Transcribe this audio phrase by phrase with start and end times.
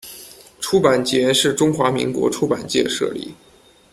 [0.59, 3.35] 出版节是中华民国出版界设立。